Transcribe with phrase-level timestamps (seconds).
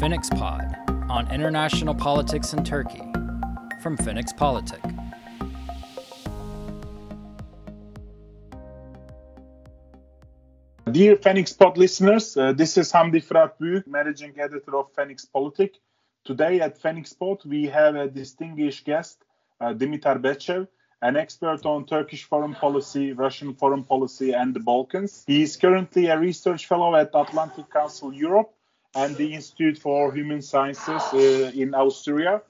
[0.00, 0.76] Phoenix Pod
[1.08, 3.02] on international politics in Turkey
[3.80, 4.82] from Phoenix Politic.
[10.90, 13.22] Dear Phoenix Pod listeners, uh, this is Hamdi
[13.58, 15.76] Büyük, Managing Editor of Phoenix Politic.
[16.26, 19.24] Today at Phoenix Pod, we have a distinguished guest,
[19.62, 20.68] uh, Dimitar Bechev,
[21.00, 25.24] an expert on Turkish foreign policy, Russian foreign policy, and the Balkans.
[25.26, 28.52] He is currently a research fellow at Atlantic Council Europe
[28.96, 32.40] and the Institute for Human Sciences uh, in Austria.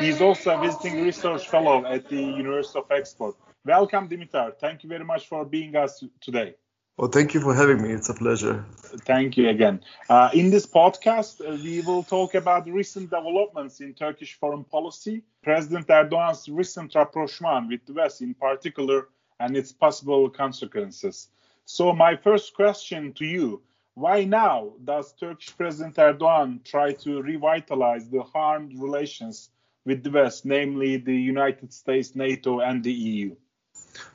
[0.00, 3.34] He is also a visiting research fellow at the University of Oxford.
[3.64, 4.58] Welcome, Dimitar.
[4.58, 6.56] Thank you very much for being us today.
[6.96, 7.90] Well, thank you for having me.
[7.92, 8.64] It's a pleasure.
[9.06, 9.80] Thank you again.
[10.10, 15.22] Uh, in this podcast, uh, we will talk about recent developments in Turkish foreign policy,
[15.42, 21.28] President Erdogan's recent rapprochement with the West in particular, and its possible consequences.
[21.64, 23.62] So, my first question to you
[23.94, 29.50] why now does Turkish President Erdogan try to revitalize the harmed relations
[29.84, 33.36] with the West, namely the United States, NATO, and the EU?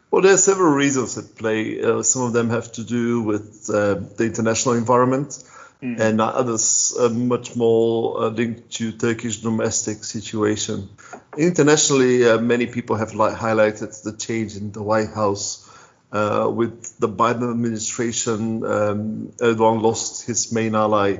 [0.09, 1.81] Well, there are several reasons at play.
[1.81, 5.43] Uh, some of them have to do with uh, the international environment,
[5.83, 5.99] mm.
[5.99, 10.89] and others are much more uh, linked to Turkish domestic situation.
[11.37, 15.66] Internationally, uh, many people have li- highlighted the change in the White House.
[16.09, 21.17] Uh, with the Biden administration, um, Erdogan lost his main ally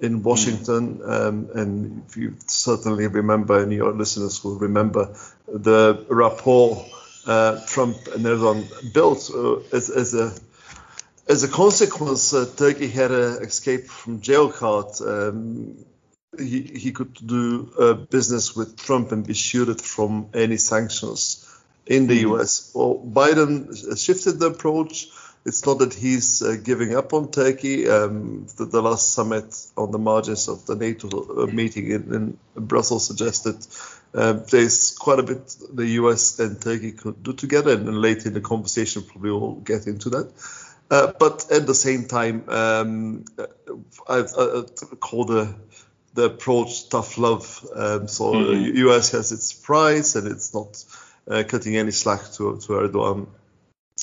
[0.00, 1.10] in Washington, mm.
[1.10, 5.14] um, and if you certainly remember, and your listeners will remember,
[5.46, 6.86] the rapport
[7.26, 10.32] uh, Trump and Erdogan built uh, as, as, a
[11.28, 12.32] as a consequence.
[12.32, 14.86] Uh, Turkey had an escape from jail card.
[15.06, 15.84] Um,
[16.38, 21.49] he, he could do uh, business with Trump and be shielded from any sanctions
[21.90, 22.34] in the mm-hmm.
[22.34, 22.70] U.S.
[22.72, 25.08] Well, Biden shifted the approach.
[25.44, 27.88] It's not that he's uh, giving up on Turkey.
[27.88, 32.38] Um, the, the, last summit on the margins of the NATO uh, meeting in, in
[32.54, 33.56] Brussels suggested
[34.14, 38.28] uh, there's quite a bit the US and Turkey could do together, and then later
[38.28, 40.32] in the conversation, probably we'll get into that.
[40.90, 43.24] Uh, but at the same time, um,
[44.08, 44.62] I, I,
[45.00, 45.54] call the
[46.14, 47.66] the approach tough love.
[47.74, 48.74] Um, so mm-hmm.
[48.74, 50.84] the US has its price, and it's not
[51.26, 53.26] cutting any slack to to Erdogan.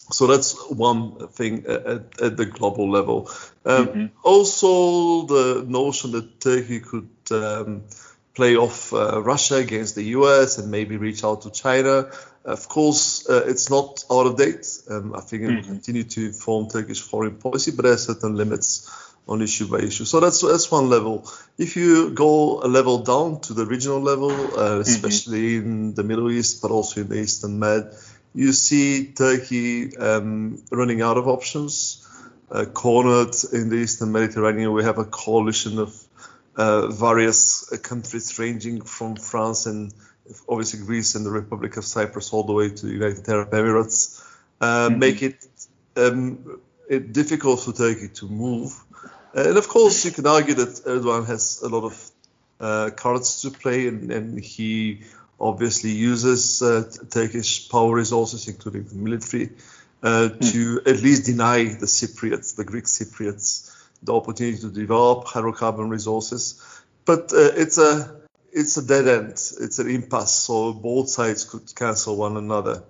[0.09, 3.29] So that's one thing at, at the global level.
[3.65, 4.05] Um, mm-hmm.
[4.23, 7.83] Also, the notion that Turkey could um,
[8.33, 12.11] play off uh, Russia against the US and maybe reach out to China.
[12.45, 14.65] Of course, uh, it's not out of date.
[14.89, 15.71] Um, I think it will mm-hmm.
[15.71, 18.89] continue to inform Turkish foreign policy, but there are certain limits
[19.27, 20.05] on issue by issue.
[20.05, 21.29] So that's that's one level.
[21.57, 24.81] If you go a level down to the regional level, uh, mm-hmm.
[24.81, 25.67] especially mm-hmm.
[25.67, 27.93] in the Middle East, but also in the Eastern Med,
[28.33, 32.03] you see Turkey um, running out of options.
[32.49, 35.93] Uh, cornered in the Eastern Mediterranean, we have a coalition of
[36.55, 39.93] uh, various uh, countries ranging from France and
[40.49, 44.23] obviously Greece and the Republic of Cyprus all the way to the United Arab Emirates,
[44.61, 44.99] uh, mm-hmm.
[44.99, 45.45] make it,
[45.95, 48.73] um, it, difficult for Turkey to move.
[49.33, 52.11] And of course, you can argue that Erdogan has a lot of
[52.59, 55.03] uh, cards to play, and, and he
[55.39, 59.51] obviously uses uh, Turkish power resources, including the military,
[60.01, 60.39] mm-hmm.
[60.39, 63.73] to at least deny the Cypriots, the Greek Cypriots,
[64.03, 66.63] the opportunity to develop hydrocarbon resources.
[67.05, 68.15] But uh, it's a
[68.51, 69.31] it's a dead end.
[69.31, 70.33] It's an impasse.
[70.33, 72.83] So both sides could cancel one another.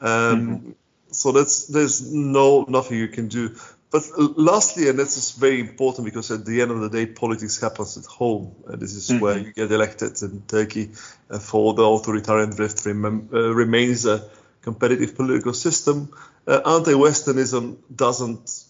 [0.00, 0.70] Um, mm-hmm.
[1.10, 3.56] So that's there's no nothing you can do.
[3.90, 4.02] But
[4.36, 7.96] lastly, and this is very important because at the end of the day, politics happens
[7.96, 8.54] at home.
[8.68, 9.20] Uh, this is mm-hmm.
[9.20, 10.90] where you get elected in Turkey.
[11.30, 14.28] Uh, for the authoritarian drift rem- uh, remains a
[14.62, 16.10] competitive political system.
[16.46, 18.64] Uh, anti-Westernism doesn't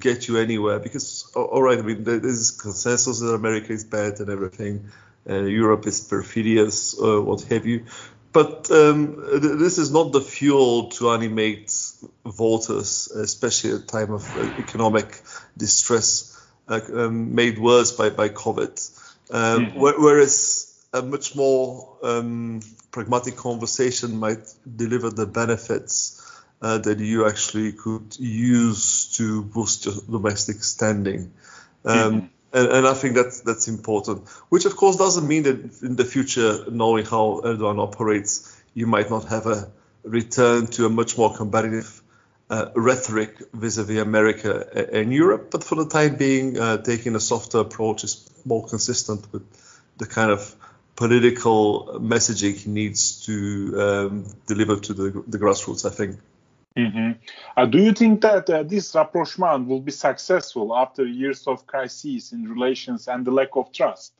[0.00, 4.30] get you anywhere because all right, I mean there's consensus that America is bad and
[4.30, 4.90] everything,
[5.28, 7.84] uh, Europe is perfidious, uh, what have you.
[8.32, 11.72] But um, th- this is not the fuel to animate
[12.24, 15.20] voters, especially at a time of uh, economic
[15.56, 18.98] distress uh, um, made worse by, by COVID.
[19.30, 19.78] Um, mm-hmm.
[19.78, 22.60] wh- whereas a much more um,
[22.90, 26.16] pragmatic conversation might deliver the benefits
[26.62, 31.32] uh, that you actually could use to boost your domestic standing.
[31.84, 32.26] Um, mm-hmm.
[32.52, 34.28] And, and, I think that's that's important.
[34.48, 39.10] Which of course doesn't mean that in the future, knowing how Erdogan operates, you might
[39.10, 39.70] not have a
[40.02, 42.02] return to a much more competitive
[42.48, 45.50] uh, rhetoric vis-a-vis America and Europe.
[45.50, 49.42] But for the time being, uh, taking a softer approach is more consistent with
[49.98, 50.54] the kind of
[50.96, 55.86] political messaging he needs to um, deliver to the, the grassroots.
[55.86, 56.18] I think.
[56.76, 57.12] Mm-hmm.
[57.56, 62.32] Uh, do you think that uh, this rapprochement will be successful after years of crises
[62.32, 64.12] in relations and the lack of trust?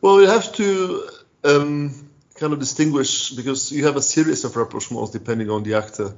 [0.00, 1.08] Well, you have to
[1.44, 6.14] um, kind of distinguish because you have a series of rapprochements depending on the actor.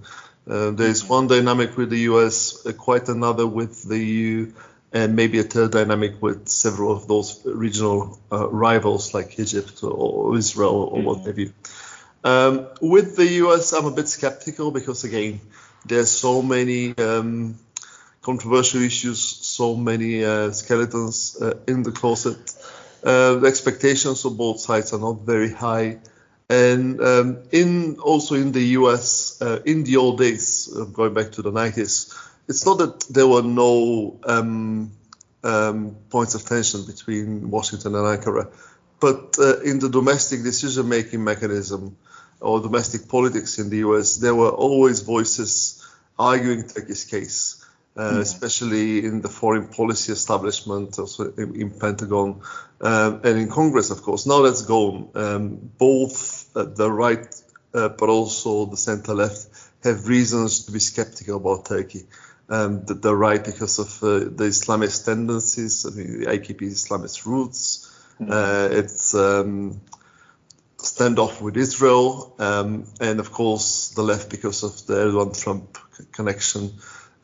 [0.48, 1.12] Uh, there's mm-hmm.
[1.12, 4.52] one dynamic with the US, uh, quite another with the EU,
[4.92, 10.36] and maybe a third dynamic with several of those regional uh, rivals like Egypt or
[10.38, 11.06] Israel or mm-hmm.
[11.06, 11.52] what have you.
[12.24, 15.40] Um, with the US, I'm a bit skeptical because, again,
[15.86, 17.56] there's so many um,
[18.22, 22.54] controversial issues, so many uh, skeletons uh, in the closet.
[23.04, 25.98] Uh, the expectations of both sides are not very high.
[26.50, 31.42] And um, in also in the US, uh, in the old days, going back to
[31.42, 32.14] the 90s,
[32.48, 34.90] it's not that there were no um,
[35.44, 38.50] um, points of tension between Washington and Ankara,
[38.98, 41.96] but uh, in the domestic decision-making mechanism
[42.40, 45.84] or domestic politics in the US, there were always voices
[46.18, 47.64] arguing Turkey's case,
[47.96, 48.18] uh, mm-hmm.
[48.20, 52.40] especially in the foreign policy establishment, also in, in Pentagon
[52.80, 54.26] um, and in Congress, of course.
[54.26, 55.10] Now that's gone.
[55.14, 57.26] Um, both the right,
[57.74, 59.48] uh, but also the center left,
[59.84, 62.06] have reasons to be skeptical about Turkey
[62.48, 67.26] um, the, the, right because of uh, the Islamist tendencies, I mean, the AKP Islamist
[67.26, 67.90] roots,
[68.20, 68.32] mm-hmm.
[68.32, 69.80] uh, its um,
[70.78, 75.76] standoff with Israel, um, and of course the left because of the Erdogan-Trump
[76.12, 76.72] connection.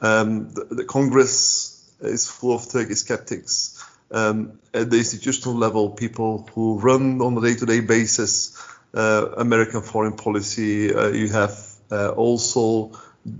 [0.00, 3.82] Um, the, the, Congress is full of Turkish skeptics.
[4.10, 8.60] Um, at the institutional level, people who run on a day-to-day basis
[8.92, 11.58] uh, American foreign policy, uh, you have
[11.90, 12.92] uh, also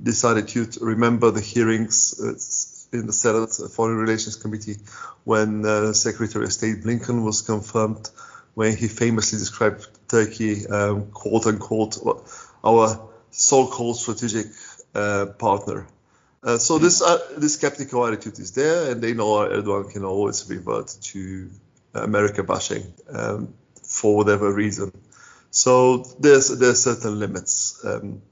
[0.02, 4.76] decided to remember the hearings uh, in the Senate Foreign Relations Committee
[5.25, 8.08] when uh, Secretary of State Blinken was confirmed,
[8.55, 11.99] when he famously described Turkey, um, quote unquote,
[12.65, 14.47] our so-called strategic
[14.95, 15.87] uh, partner.
[16.43, 20.49] Uh, so this uh, this skeptical attitude is there, and they know Erdogan can always
[20.49, 21.51] revert to
[21.95, 24.93] America bashing um, for whatever reason.
[25.50, 27.83] So there's there's certain limits.
[27.85, 28.23] Um,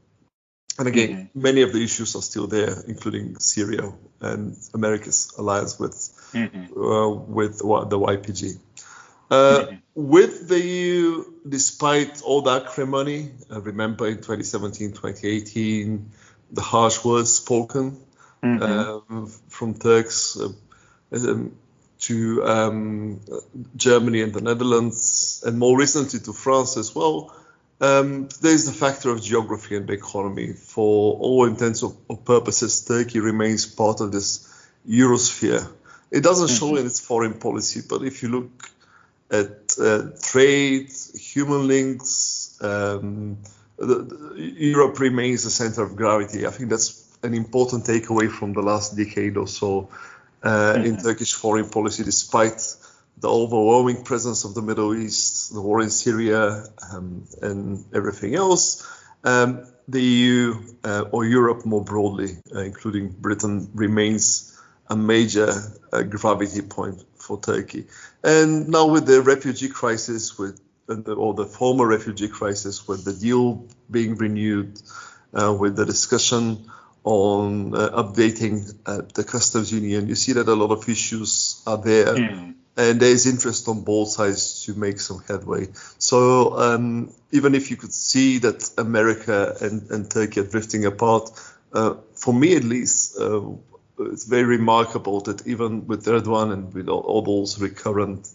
[0.78, 1.42] and again, mm-hmm.
[1.42, 5.94] many of the issues are still there, including Syria and America's alliance with
[6.32, 6.80] mm-hmm.
[6.80, 8.58] uh, with the YPG.
[9.32, 9.66] Uh.
[9.94, 16.10] With the EU, despite all the acrimony, uh, remember in 2017, 2018,
[16.50, 18.00] the harsh words spoken
[18.42, 19.12] mm-hmm.
[19.12, 20.48] um, from Turks uh,
[21.12, 21.54] um,
[21.98, 23.20] to um,
[23.76, 27.30] Germany and the Netherlands, and more recently to France as well
[27.82, 30.52] um, there's the factor of geography and the economy.
[30.52, 34.48] For all intents or purposes, Turkey remains part of this
[34.88, 35.68] Eurosphere.
[36.12, 36.78] It doesn't show mm-hmm.
[36.78, 38.50] in its foreign policy, but if you look
[39.32, 43.38] at uh, trade, human links, um,
[43.78, 46.46] the, Europe remains the center of gravity.
[46.46, 49.88] I think that's an important takeaway from the last decade or so
[50.42, 50.84] uh, mm-hmm.
[50.84, 52.60] in Turkish foreign policy, despite
[53.18, 58.86] the overwhelming presence of the Middle East, the war in Syria, um, and everything else,
[59.24, 65.52] um, the EU uh, or Europe more broadly, uh, including Britain, remains a major
[65.92, 67.86] uh, gravity point for Turkey.
[68.22, 73.12] And now with the refugee crisis, with the, or the former refugee crisis, with the
[73.12, 74.80] deal being renewed,
[75.32, 76.70] uh, with the discussion
[77.04, 81.78] on uh, updating uh, the customs union, you see that a lot of issues are
[81.78, 82.14] there.
[82.14, 85.68] Mm and there is interest on both sides to make some headway.
[85.98, 91.30] So um, even if you could see that America and, and Turkey are drifting apart,
[91.72, 93.42] uh, for me at least, uh,
[94.06, 98.28] it's very remarkable that even with Erdogan and with all, all those recurrent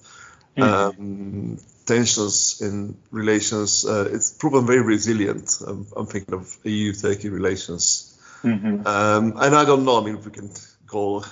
[0.58, 0.64] mm-hmm.
[0.64, 5.60] um, tensions in relations, uh, it's proven very resilient.
[5.66, 8.20] I'm, I'm thinking of EU-Turkey relations.
[8.44, 8.86] Mm-hmm.
[8.86, 10.52] Um, and I don't know, I mean, we can
[10.86, 11.24] go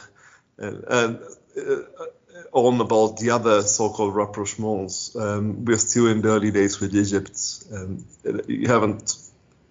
[0.58, 1.20] and, and
[1.58, 2.06] uh,
[2.51, 5.15] on about the other so-called rapprochements.
[5.15, 7.38] Um, we're still in the early days with Egypt.
[7.72, 8.06] and
[8.48, 9.18] you haven't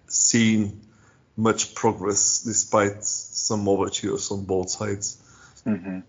[0.07, 0.81] seen
[1.37, 5.21] much progress despite some overtures on both sides.
[5.65, 5.99] Mm-hmm.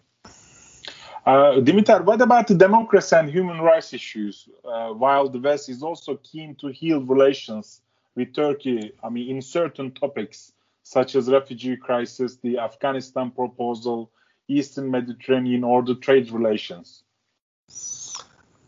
[1.26, 4.49] Uh, Dimitar, what about the democracy and human rights issues?
[4.64, 7.80] Uh, while the West is also keen to heal relations
[8.14, 10.52] with Turkey, I mean, in certain topics
[10.85, 14.12] such as refugee crisis, the Afghanistan proposal,
[14.47, 17.02] Eastern Mediterranean or the trade relations?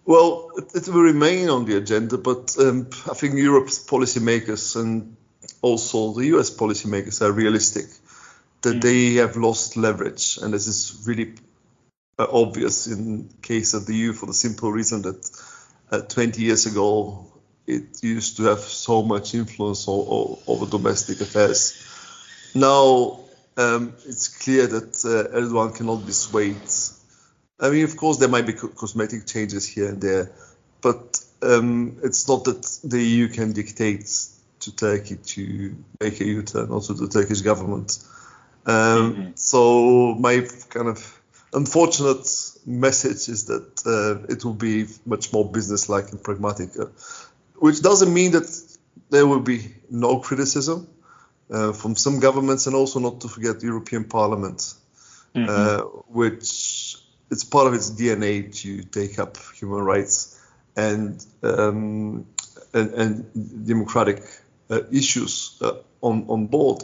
[0.04, 5.16] Well, it, will remain on the agenda, but um, I think Europe's policymakers and
[5.62, 7.86] also the US policymakers are realistic
[8.62, 8.82] that mm.
[8.82, 11.34] they have lost leverage, and this is really
[12.18, 15.30] uh, obvious in case of the EU for the simple reason that
[15.90, 17.26] uh, 20 years ago
[17.66, 21.84] it used to have so much influence over domestic affairs.
[22.54, 23.20] Now
[23.58, 26.56] um, it's clear that uh, Erdogan cannot be swayed.
[27.60, 30.30] I mean, of course, there might be co- cosmetic changes here and there,
[30.80, 34.08] but um, it's not that the EU can dictate
[34.68, 37.98] to Turkey to make a U-turn, also to the Turkish government.
[38.66, 39.30] Um, mm-hmm.
[39.34, 41.20] So my kind of
[41.52, 42.26] unfortunate
[42.66, 46.86] message is that uh, it will be much more business-like and pragmatic, uh,
[47.56, 48.48] which doesn't mean that
[49.10, 50.88] there will be no criticism
[51.50, 54.74] uh, from some governments, and also not to forget the European Parliament,
[55.34, 55.46] mm-hmm.
[55.48, 56.96] Uh, which
[57.30, 60.38] it's part of its DNA to take up human rights
[60.76, 62.26] and um,
[62.74, 64.22] and, and, democratic
[64.92, 66.82] issues uh, on on board.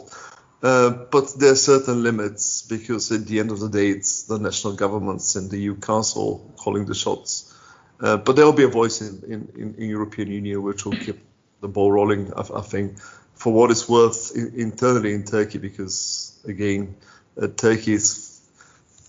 [0.63, 4.39] Uh, but there are certain limits because at the end of the day, it's the
[4.39, 7.53] national governments and the EU Council calling the shots.
[7.99, 11.19] Uh, but there will be a voice in, in, in, European Union which will keep
[11.61, 12.33] the ball rolling.
[12.33, 12.99] I, I think
[13.35, 16.95] for what it's worth in, internally in Turkey, because again,
[17.39, 18.41] uh, Turkey is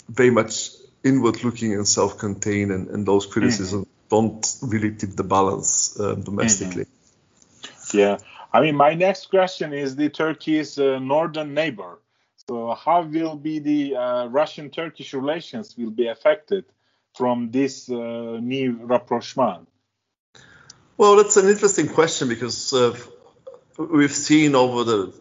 [0.09, 0.71] very much
[1.02, 4.09] inward-looking and self-contained, and, and those criticisms mm-hmm.
[4.09, 6.87] don't really tip the balance uh, domestically.
[7.93, 8.19] Yeah,
[8.52, 11.99] I mean, my next question is the Turkey's uh, northern neighbor.
[12.49, 16.64] So, how will be the uh, Russian-Turkish relations will be affected
[17.14, 19.69] from this uh, new rapprochement?
[20.97, 22.97] Well, that's an interesting question because uh,
[23.78, 25.12] we've seen over the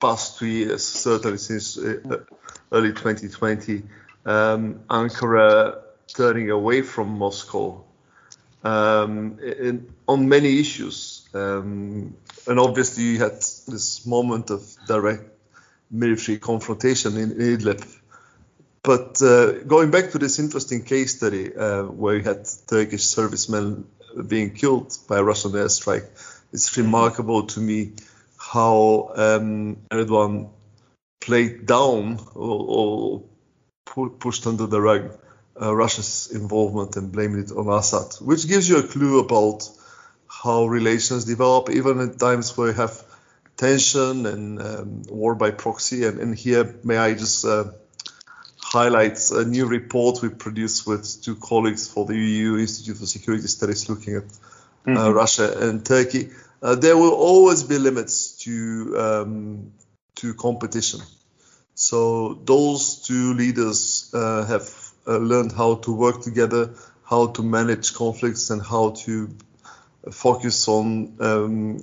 [0.00, 2.24] past two years, certainly since uh,
[2.72, 3.82] early 2020,
[4.26, 7.84] um, Ankara turning away from Moscow
[8.64, 11.13] um, in, on many issues.
[11.34, 15.24] Um, and obviously, you had this moment of direct
[15.90, 17.84] military confrontation in Idlib.
[18.82, 23.86] But uh, going back to this interesting case study uh, where you had Turkish servicemen
[24.26, 26.06] being killed by a Russian airstrike,
[26.52, 27.92] it's remarkable to me
[28.36, 30.50] how um, Erdogan
[31.20, 33.22] played down or,
[33.96, 35.18] or pushed under the rug
[35.60, 39.68] uh, Russia's involvement and blamed it on Assad, which gives you a clue about
[40.44, 43.02] how relations develop, even at times where you have
[43.56, 46.04] tension and um, war by proxy.
[46.04, 47.64] And, and, here, may I just uh,
[48.58, 53.48] highlight a new report we produced with two colleagues for the EU Institute for Security
[53.48, 55.12] Studies looking at uh, mm-hmm.
[55.14, 56.28] Russia and Turkey.
[56.62, 59.72] Uh, there will always be limits to um,
[60.16, 61.00] to competition.
[61.74, 64.70] So those two leaders uh, have
[65.06, 66.74] uh, learned how to work together,
[67.04, 69.34] how to manage conflicts, and how to
[70.10, 71.82] focus on um,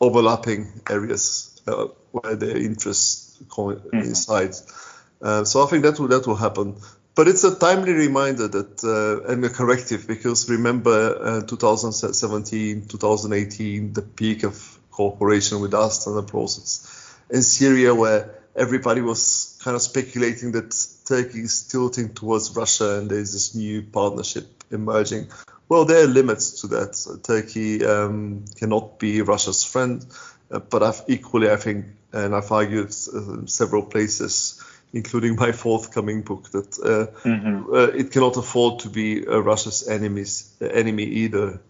[0.00, 4.50] overlapping areas uh, where their interests coincide.
[4.50, 5.26] Mm-hmm.
[5.26, 6.76] Uh, so I think that will that will happen.
[7.14, 13.92] But it's a timely reminder that uh, and a corrective because remember uh, 2017, 2018,
[13.92, 19.74] the peak of cooperation with us and the process in Syria, where everybody was kind
[19.74, 20.74] of speculating that
[21.06, 25.28] Turkey is tilting towards Russia and there's this new partnership emerging.
[25.68, 26.94] Well, there are limits to that.
[26.94, 30.04] So Turkey um, cannot be Russia's friend,
[30.50, 34.62] uh, but I've equally, I think, and I've argued uh, several places,
[34.92, 37.74] including my forthcoming book, that uh, mm-hmm.
[37.74, 41.60] Uh, it cannot afford to be uh, Russia's enemies, enemy either,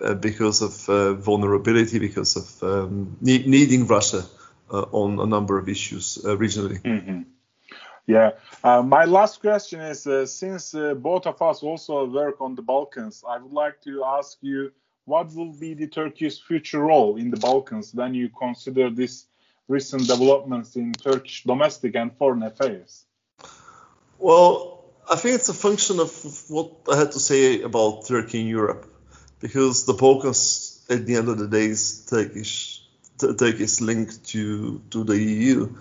[0.00, 4.24] uh, because of vulnerability, because of um, ne- needing Russia
[4.70, 6.80] on a number of issues regionally.
[6.82, 7.22] Mm-hmm.
[8.06, 8.30] Yeah.
[8.64, 12.62] Uh, my last question is uh, since uh, both of us also work on the
[12.62, 14.72] Balkans, I would like to ask you
[15.04, 19.26] what will be the Turkey's future role in the Balkans when you consider these
[19.68, 23.04] recent developments in Turkish domestic and foreign affairs?
[24.18, 26.10] Well, I think it's a function of
[26.48, 28.86] what I had to say about Turkey in Europe,
[29.40, 32.69] because the Balkans, at the end of the day, is Turkish,
[33.20, 35.74] Turkey's linked to to the EU,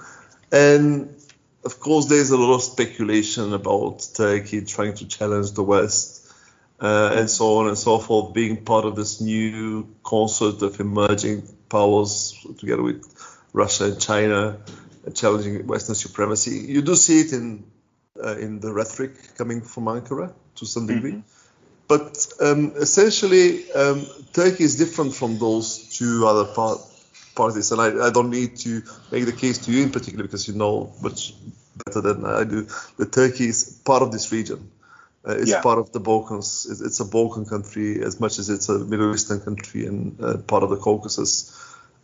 [0.51, 1.15] and
[1.63, 6.31] of course, there's a lot of speculation about Turkey trying to challenge the West
[6.79, 11.43] uh, and so on and so forth, being part of this new concert of emerging
[11.67, 13.03] powers together with
[13.51, 14.58] Russia and China,
[15.05, 16.65] uh, challenging Western supremacy.
[16.72, 17.65] You do see it in
[18.24, 21.12] uh, in the rhetoric coming from Ankara to some degree.
[21.12, 21.22] Mm-hmm.
[21.88, 26.88] But um, essentially, um, Turkey is different from those two other parts
[27.36, 28.81] parties, and I, I, don't need to
[29.12, 31.33] make the case to you in particular because you know much
[31.86, 32.67] better than I do
[32.98, 34.71] that Turkey is part of this region.
[35.27, 35.62] Uh, it's yeah.
[35.62, 36.65] part of the Balkans.
[36.69, 40.38] It's, it's, a Balkan country as much as it's a Middle Eastern country and uh,
[40.38, 41.55] part of the Caucasus.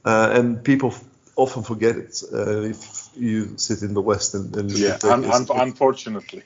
[0.03, 0.93] Uh, and people
[1.35, 5.47] often forget it uh, if you sit in the West and, and yeah, un- un-
[5.49, 6.43] unfortunately.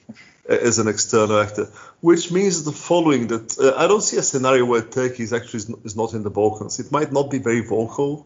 [0.48, 1.65] As an external actor,
[2.01, 5.75] which means the following: that uh, I don't see a scenario where Turkey is actually
[5.83, 6.79] is not in the Balkans.
[6.79, 8.25] It might not be very vocal,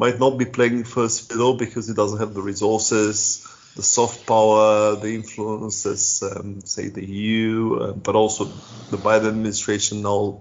[0.00, 4.96] might not be playing first fiddle because it doesn't have the resources, the soft power,
[4.96, 8.44] the influences, um, say the EU, uh, but also
[8.90, 10.40] the Biden administration now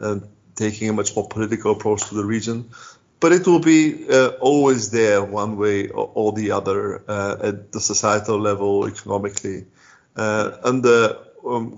[0.00, 0.20] uh,
[0.54, 2.70] taking a much more political approach to the region.
[3.18, 7.72] But it will be uh, always there, one way or, or the other, uh, at
[7.72, 9.66] the societal level, economically,
[10.14, 11.76] uh, under um,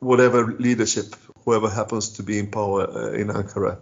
[0.00, 1.14] whatever leadership,
[1.44, 3.78] whoever happens to be in power uh, in Ankara.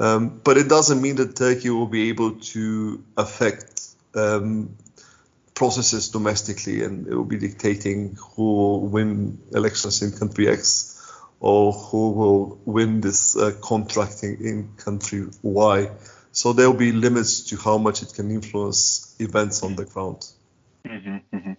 [0.00, 3.82] Um, but it doesn't mean that Turkey will be able to affect
[4.14, 4.76] um,
[5.54, 10.96] processes domestically and it will be dictating who will win elections in country X
[11.38, 15.90] or who will win this uh, contracting in country Y.
[16.32, 20.26] So there will be limits to how much it can influence events on the ground.
[20.86, 21.52] Mm-hmm, mm-hmm.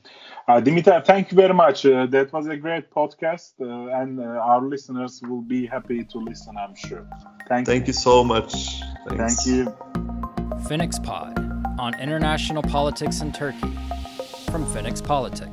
[0.48, 1.86] Uh, Dimitar, thank you very much.
[1.86, 6.18] Uh, that was a great podcast, uh, and uh, our listeners will be happy to
[6.18, 7.08] listen, I'm sure.
[7.48, 7.88] Thank, thank you.
[7.88, 8.82] you so much.
[9.08, 9.46] Thanks.
[9.46, 9.76] Thank you.
[10.68, 11.40] Phoenix Pod
[11.80, 13.78] on international politics in Turkey
[14.50, 15.50] from Phoenix Politic.